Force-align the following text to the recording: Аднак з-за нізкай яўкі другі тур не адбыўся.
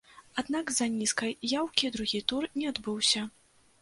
Аднак 0.41 0.71
з-за 0.73 0.87
нізкай 0.93 1.35
яўкі 1.51 1.93
другі 1.99 2.23
тур 2.33 2.51
не 2.63 2.73
адбыўся. 2.75 3.21